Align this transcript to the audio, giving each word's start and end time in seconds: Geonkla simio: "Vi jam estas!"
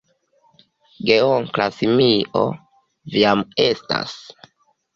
Geonkla 1.09 1.67
simio: 1.75 2.43
"Vi 3.13 3.25
jam 3.27 3.47
estas!" 3.69 4.19